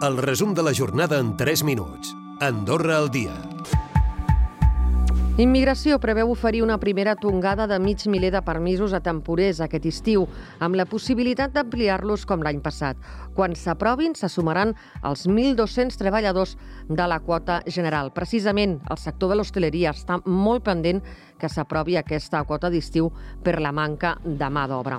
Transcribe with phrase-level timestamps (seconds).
[0.00, 2.14] El resum de la jornada en 3 minuts.
[2.38, 3.34] Andorra al dia.
[5.38, 10.24] Immigració preveu oferir una primera tongada de mig miler de permisos a temporers aquest estiu,
[10.58, 12.98] amb la possibilitat d'ampliar-los com l'any passat.
[13.34, 14.74] Quan s'aprovin, se sumaran
[15.06, 16.56] els 1.200 treballadors
[16.88, 18.10] de la quota general.
[18.14, 21.02] Precisament, el sector de l'hostaleria està molt pendent
[21.38, 23.12] que s'aprovi aquesta quota d'estiu
[23.42, 24.98] per la manca de mà d'obra.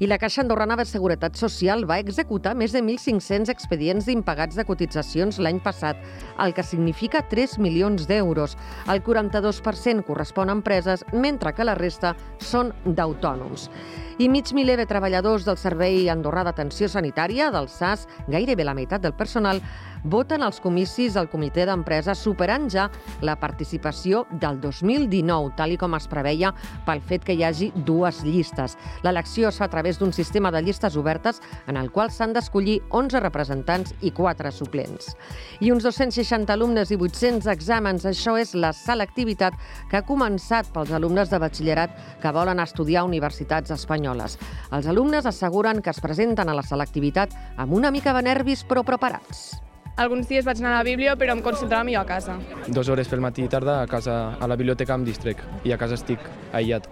[0.00, 4.64] I la Caixa Andorrana de Seguretat Social va executar més de 1.500 expedients d'impagats de
[4.66, 6.00] cotitzacions l'any passat,
[6.42, 8.56] el que significa 3 milions d'euros.
[8.90, 13.70] El 42% correspon a empreses, mentre que la resta són d'autònoms
[14.18, 19.02] i mig miler de treballadors del Servei Andorrà d'Atenció Sanitària, del SAS, gairebé la meitat
[19.02, 19.58] del personal,
[20.04, 22.86] voten als comicis del comitè d'empresa superant ja
[23.24, 26.52] la participació del 2019, tal i com es preveia
[26.86, 28.76] pel fet que hi hagi dues llistes.
[29.02, 32.78] L'elecció es fa a través d'un sistema de llistes obertes en el qual s'han d'escollir
[32.90, 35.12] 11 representants i 4 suplents.
[35.60, 39.54] I uns 260 alumnes i 800 exàmens, això és la selectivitat
[39.90, 44.38] que ha començat pels alumnes de batxillerat que volen estudiar a universitats espanyoles.
[44.72, 48.82] Els alumnes asseguren que es presenten a la selectivitat amb una mica de nervis però
[48.82, 49.52] preparats.
[49.94, 52.34] Alguns dies vaig anar a la bíblia, però em concentrava millor a casa.
[52.66, 55.78] Dos hores pel matí i tarda a casa, a la biblioteca em distrec i a
[55.78, 56.18] casa estic
[56.52, 56.90] aïllat.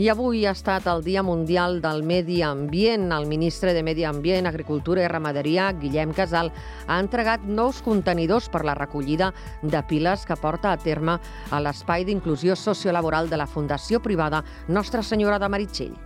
[0.00, 3.10] I avui ha estat el Dia Mundial del Medi Ambient.
[3.12, 6.48] El ministre de Medi Ambient, Agricultura i Ramaderia, Guillem Casal,
[6.86, 9.28] ha entregat nous contenidors per la recollida
[9.60, 11.18] de piles que porta a terme
[11.50, 15.98] a l'Espai d'Inclusió Sociolaboral de la Fundació Privada Nostra Senyora de Meritxell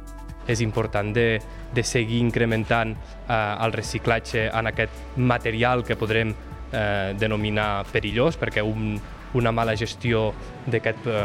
[0.44, 1.38] és important de,
[1.72, 8.60] de seguir incrementant eh, el reciclatge en aquest material que podrem eh, denominar perillós, perquè
[8.60, 8.98] un,
[9.34, 10.30] una mala gestió
[10.66, 11.24] d'aquest eh,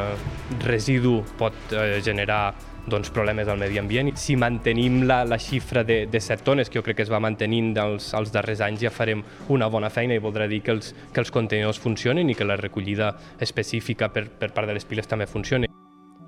[0.66, 2.54] residu pot eh, generar
[2.90, 4.12] doncs, problemes al medi ambient.
[4.18, 7.22] Si mantenim la, la xifra de, de 7 tones, que jo crec que es va
[7.22, 10.94] mantenint dels, els darrers anys, ja farem una bona feina i voldrà dir que els,
[11.14, 15.08] que els contenidors funcionen i que la recollida específica per, per part de les piles
[15.08, 15.70] també funcioni.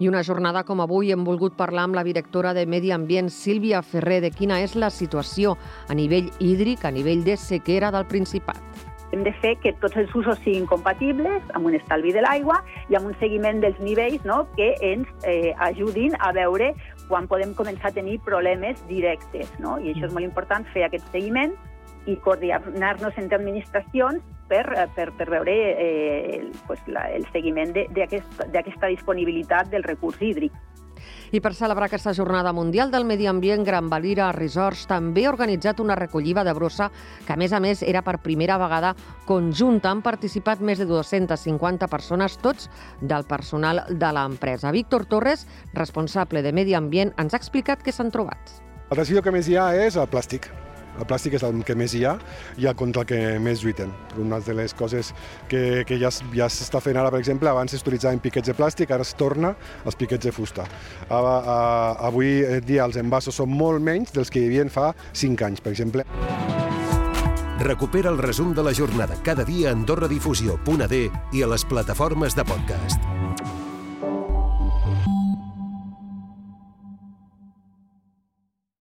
[0.02, 3.84] I una jornada com avui hem volgut parlar amb la directora de Medi Ambient, Sílvia
[3.86, 8.71] Ferrer, de quina és la situació a nivell hídric, a nivell de sequera del Principat.
[9.12, 12.96] Hem de fer que tots els usos siguin compatibles amb un estalvi de l'aigua i
[12.96, 16.72] amb un seguiment dels nivells no, que ens eh, ajudin a veure
[17.10, 19.52] quan podem començar a tenir problemes directes.
[19.60, 19.76] No?
[19.84, 21.58] I això és molt important, fer aquest seguiment
[22.10, 28.48] i coordinar-nos entre administracions per, eh, per, per veure eh, pues, la, el seguiment d'aquesta
[28.64, 30.56] aquest, disponibilitat del recurs hídric.
[31.31, 35.79] I per celebrar aquesta Jornada Mundial del Medi Ambient, Gran Valira Resorts també ha organitzat
[35.79, 36.89] una recollida de brossa
[37.25, 38.95] que, a més a més, era per primera vegada
[39.25, 39.91] conjunta.
[39.91, 42.69] Han participat més de 250 persones, tots
[43.01, 44.72] del personal de l'empresa.
[44.72, 48.59] Víctor Torres, responsable de Medi Ambient, ens ha explicat què s'han trobat.
[48.91, 50.51] El residu que més hi ha és el plàstic.
[51.01, 52.16] El plàstic és el que més hi ha
[52.62, 53.91] i el contra el que més lluiten.
[54.22, 55.12] Una de les coses
[55.50, 59.07] que, que ja, ja s'està fent ara, per exemple, abans s'utilitzaven piquets de plàstic, ara
[59.07, 60.67] es torna als piquets de fusta.
[61.09, 61.57] A, a,
[62.12, 65.73] avui dia els envasos són molt menys dels que hi havia fa 5 anys, per
[65.73, 66.06] exemple.
[67.62, 71.01] Recupera el resum de la jornada cada dia a AndorraDifusió.d
[71.33, 73.12] i a les plataformes de podcast.